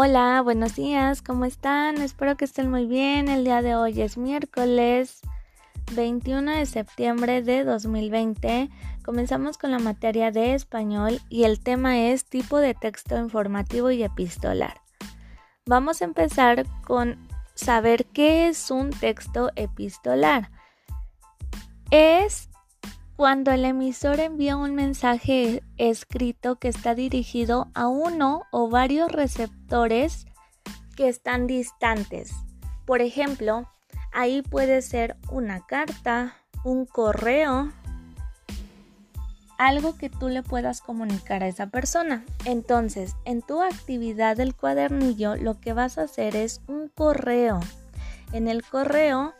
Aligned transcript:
Hola, 0.00 0.42
buenos 0.42 0.76
días, 0.76 1.22
¿cómo 1.22 1.44
están? 1.44 2.00
Espero 2.00 2.36
que 2.36 2.44
estén 2.44 2.70
muy 2.70 2.86
bien. 2.86 3.26
El 3.26 3.42
día 3.42 3.62
de 3.62 3.74
hoy 3.74 4.00
es 4.00 4.16
miércoles 4.16 5.18
21 5.92 6.52
de 6.52 6.66
septiembre 6.66 7.42
de 7.42 7.64
2020. 7.64 8.70
Comenzamos 9.04 9.58
con 9.58 9.72
la 9.72 9.80
materia 9.80 10.30
de 10.30 10.54
español 10.54 11.20
y 11.28 11.42
el 11.42 11.58
tema 11.58 11.98
es 11.98 12.24
tipo 12.24 12.58
de 12.58 12.74
texto 12.74 13.18
informativo 13.18 13.90
y 13.90 14.04
epistolar. 14.04 14.82
Vamos 15.66 16.00
a 16.00 16.04
empezar 16.04 16.64
con 16.86 17.18
saber 17.56 18.06
qué 18.06 18.46
es 18.46 18.70
un 18.70 18.90
texto 18.90 19.50
epistolar. 19.56 20.52
Es 21.90 22.47
cuando 23.18 23.50
el 23.50 23.64
emisor 23.64 24.20
envía 24.20 24.56
un 24.56 24.76
mensaje 24.76 25.64
escrito 25.76 26.54
que 26.60 26.68
está 26.68 26.94
dirigido 26.94 27.66
a 27.74 27.88
uno 27.88 28.44
o 28.52 28.70
varios 28.70 29.10
receptores 29.10 30.26
que 30.94 31.08
están 31.08 31.48
distantes. 31.48 32.30
Por 32.86 33.02
ejemplo, 33.02 33.68
ahí 34.12 34.42
puede 34.42 34.82
ser 34.82 35.16
una 35.32 35.66
carta, 35.66 36.36
un 36.62 36.86
correo, 36.86 37.72
algo 39.58 39.96
que 39.96 40.10
tú 40.10 40.28
le 40.28 40.44
puedas 40.44 40.80
comunicar 40.80 41.42
a 41.42 41.48
esa 41.48 41.66
persona. 41.66 42.24
Entonces, 42.44 43.16
en 43.24 43.42
tu 43.42 43.62
actividad 43.62 44.36
del 44.36 44.54
cuadernillo, 44.54 45.34
lo 45.34 45.58
que 45.58 45.72
vas 45.72 45.98
a 45.98 46.02
hacer 46.02 46.36
es 46.36 46.60
un 46.68 46.88
correo. 46.88 47.58
En 48.30 48.46
el 48.46 48.62
correo 48.62 49.34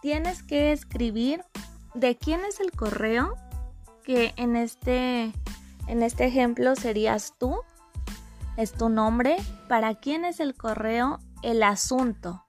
tienes 0.00 0.42
que 0.42 0.72
escribir 0.72 1.44
de 1.94 2.16
quién 2.16 2.40
es 2.44 2.60
el 2.60 2.70
correo, 2.72 3.36
que 4.04 4.32
en 4.36 4.56
este, 4.56 5.32
en 5.86 6.02
este 6.02 6.26
ejemplo 6.26 6.74
serías 6.76 7.34
tú, 7.38 7.56
es 8.56 8.72
tu 8.72 8.88
nombre, 8.88 9.36
para 9.68 9.94
quién 9.94 10.24
es 10.24 10.40
el 10.40 10.54
correo, 10.54 11.18
el 11.42 11.62
asunto. 11.62 12.44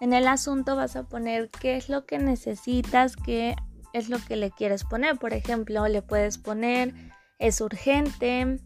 En 0.00 0.12
el 0.12 0.26
asunto 0.26 0.76
vas 0.76 0.96
a 0.96 1.04
poner 1.04 1.50
qué 1.50 1.76
es 1.76 1.88
lo 1.88 2.04
que 2.04 2.18
necesitas, 2.18 3.16
qué 3.16 3.56
es 3.92 4.08
lo 4.08 4.18
que 4.18 4.36
le 4.36 4.50
quieres 4.50 4.84
poner. 4.84 5.16
Por 5.18 5.32
ejemplo, 5.32 5.86
le 5.88 6.02
puedes 6.02 6.38
poner 6.38 6.94
es 7.38 7.60
urgente 7.60 8.60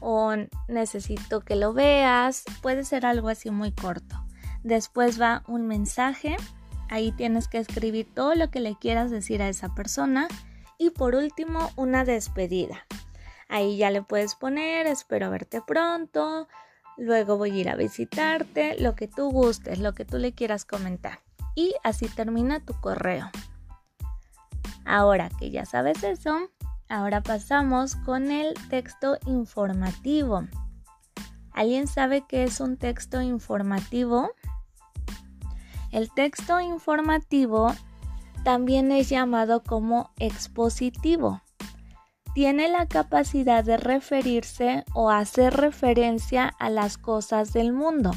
o 0.00 0.32
necesito 0.68 1.40
que 1.40 1.56
lo 1.56 1.72
veas. 1.72 2.44
Puede 2.62 2.84
ser 2.84 3.06
algo 3.06 3.28
así 3.28 3.50
muy 3.50 3.72
corto. 3.72 4.16
Después 4.62 5.20
va 5.20 5.42
un 5.46 5.66
mensaje 5.66 6.36
Ahí 6.88 7.12
tienes 7.12 7.48
que 7.48 7.58
escribir 7.58 8.12
todo 8.12 8.34
lo 8.34 8.50
que 8.50 8.60
le 8.60 8.76
quieras 8.76 9.10
decir 9.10 9.42
a 9.42 9.48
esa 9.48 9.74
persona. 9.74 10.28
Y 10.78 10.90
por 10.90 11.14
último, 11.14 11.70
una 11.76 12.04
despedida. 12.04 12.86
Ahí 13.48 13.76
ya 13.76 13.90
le 13.90 14.02
puedes 14.02 14.34
poner, 14.34 14.86
espero 14.86 15.30
verte 15.30 15.60
pronto, 15.64 16.48
luego 16.96 17.36
voy 17.36 17.50
a 17.50 17.54
ir 17.54 17.68
a 17.68 17.76
visitarte, 17.76 18.76
lo 18.80 18.94
que 18.94 19.06
tú 19.08 19.30
gustes, 19.30 19.78
lo 19.78 19.94
que 19.94 20.04
tú 20.04 20.18
le 20.18 20.32
quieras 20.32 20.64
comentar. 20.64 21.20
Y 21.54 21.74
así 21.84 22.08
termina 22.08 22.64
tu 22.64 22.74
correo. 22.80 23.30
Ahora 24.84 25.30
que 25.38 25.50
ya 25.50 25.64
sabes 25.64 26.02
eso, 26.02 26.50
ahora 26.88 27.22
pasamos 27.22 27.96
con 27.96 28.30
el 28.30 28.54
texto 28.68 29.18
informativo. 29.26 30.46
¿Alguien 31.52 31.86
sabe 31.86 32.24
qué 32.28 32.44
es 32.44 32.60
un 32.60 32.76
texto 32.76 33.22
informativo? 33.22 34.30
El 35.94 36.10
texto 36.10 36.60
informativo 36.60 37.72
también 38.42 38.90
es 38.90 39.08
llamado 39.08 39.62
como 39.62 40.10
expositivo. 40.18 41.40
Tiene 42.34 42.68
la 42.68 42.88
capacidad 42.88 43.62
de 43.62 43.76
referirse 43.76 44.82
o 44.92 45.08
hacer 45.10 45.54
referencia 45.54 46.52
a 46.58 46.68
las 46.68 46.98
cosas 46.98 47.52
del 47.52 47.72
mundo. 47.72 48.10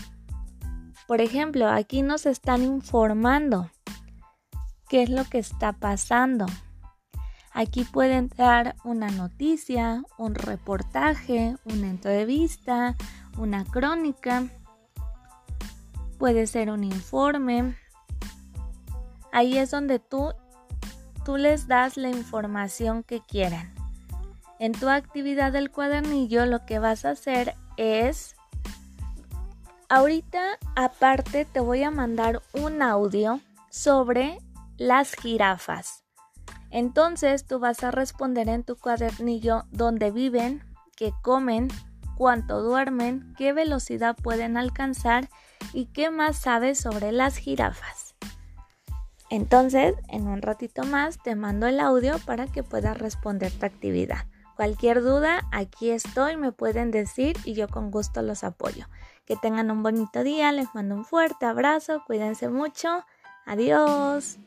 Por 1.07 1.21
ejemplo, 1.21 1.69
aquí 1.69 2.01
nos 2.01 2.25
están 2.25 2.63
informando 2.63 3.69
qué 4.89 5.03
es 5.03 5.11
lo 5.11 5.23
que 5.25 5.37
está 5.37 5.71
pasando. 5.71 6.47
Aquí 7.53 7.83
puede 7.83 8.15
entrar 8.15 8.75
una 8.85 9.11
noticia, 9.11 10.01
un 10.17 10.33
reportaje, 10.33 11.57
una 11.63 11.91
entrevista, 11.91 12.95
una 13.37 13.65
crónica 13.65 14.47
puede 16.17 16.47
ser 16.47 16.69
un 16.69 16.83
informe. 16.83 17.75
Ahí 19.31 19.57
es 19.57 19.71
donde 19.71 19.99
tú, 19.99 20.33
tú 21.25 21.37
les 21.37 21.67
das 21.67 21.97
la 21.97 22.09
información 22.09 23.03
que 23.03 23.21
quieren. 23.21 23.73
En 24.59 24.71
tu 24.71 24.89
actividad 24.89 25.51
del 25.51 25.69
cuadernillo 25.69 26.45
lo 26.45 26.65
que 26.65 26.79
vas 26.79 27.05
a 27.05 27.11
hacer 27.11 27.55
es, 27.77 28.35
ahorita 29.89 30.57
aparte 30.75 31.45
te 31.45 31.59
voy 31.59 31.83
a 31.83 31.91
mandar 31.91 32.41
un 32.53 32.81
audio 32.81 33.39
sobre 33.69 34.39
las 34.77 35.13
jirafas. 35.13 36.03
Entonces 36.71 37.45
tú 37.45 37.59
vas 37.59 37.83
a 37.83 37.91
responder 37.91 38.49
en 38.49 38.63
tu 38.63 38.75
cuadernillo 38.75 39.65
dónde 39.71 40.11
viven, 40.11 40.63
qué 40.95 41.13
comen, 41.21 41.69
cuánto 42.17 42.63
duermen, 42.63 43.33
qué 43.37 43.53
velocidad 43.53 44.15
pueden 44.15 44.57
alcanzar 44.57 45.29
y 45.73 45.87
qué 45.87 46.09
más 46.09 46.37
sabes 46.37 46.79
sobre 46.79 47.11
las 47.11 47.37
jirafas. 47.37 48.15
Entonces, 49.29 49.95
en 50.07 50.27
un 50.27 50.41
ratito 50.41 50.83
más 50.83 51.21
te 51.21 51.35
mando 51.35 51.67
el 51.67 51.79
audio 51.79 52.17
para 52.25 52.47
que 52.47 52.63
puedas 52.63 52.97
responder 52.97 53.51
tu 53.51 53.65
actividad. 53.65 54.25
Cualquier 54.55 55.03
duda, 55.03 55.41
aquí 55.51 55.91
estoy, 55.91 56.37
me 56.37 56.51
pueden 56.51 56.89
decir 56.89 57.37
y 57.43 57.53
yo 57.53 57.67
con 57.67 57.91
gusto 57.91 58.21
los 58.21 58.43
apoyo. 58.43 58.87
Que 59.25 59.35
tengan 59.35 59.69
un 59.69 59.83
bonito 59.83 60.23
día, 60.23 60.51
les 60.51 60.73
mando 60.73 60.95
un 60.95 61.05
fuerte 61.05 61.45
abrazo, 61.45 62.01
cuídense 62.07 62.49
mucho, 62.49 63.05
adiós. 63.45 64.39